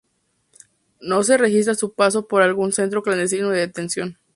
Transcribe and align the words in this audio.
No 1.01 1.21
se 1.21 1.37
registra 1.37 1.75
su 1.75 1.93
paso 1.93 2.27
por 2.27 2.41
algún 2.41 2.71
centro 2.71 3.03
clandestino 3.03 3.51
de 3.51 3.59
detención. 3.59 4.17